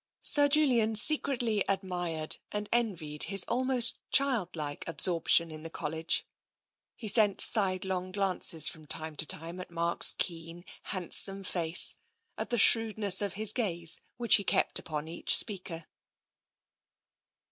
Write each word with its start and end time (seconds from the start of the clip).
Sir 0.23 0.47
Julian 0.47 0.95
secretly 0.95 1.63
admired 1.67 2.37
and 2.51 2.67
envied 2.71 3.25
his 3.25 3.43
almost 3.43 3.99
childlike 4.09 4.83
absorption 4.87 5.51
in 5.51 5.61
the 5.61 5.69
College. 5.69 6.25
He 6.95 7.07
sent 7.07 7.39
sidelong 7.39 8.11
glances 8.11 8.67
from 8.67 8.87
time 8.87 9.15
to 9.17 9.27
time 9.27 9.59
at 9.59 9.69
Mark's 9.69 10.13
keen, 10.17 10.65
handsome 10.85 11.43
face, 11.43 11.97
at 12.35 12.49
the 12.49 12.57
shrewdness 12.57 13.21
of 13.21 13.35
the 13.35 13.45
gaze 13.53 14.01
which 14.17 14.37
he 14.37 14.43
kept 14.43 14.79
upon 14.79 15.07
each 15.07 15.37
speaker. 15.37 15.85